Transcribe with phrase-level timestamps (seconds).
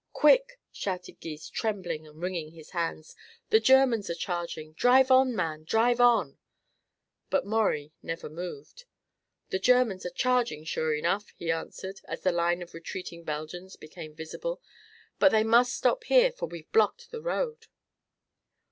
[0.13, 3.15] "Quick!" shouted Gys, trembling and wringing his hands.
[3.51, 4.73] "The Germans are charging.
[4.73, 6.39] Drive on, man drive on!"
[7.29, 8.85] But Maurie never moved.
[9.49, 14.15] "The Germans are charging, sure enough," he answered, as the line of retreating Belgians became
[14.15, 14.59] visible.
[15.19, 17.67] "But they must stop here, for we've blocked the road."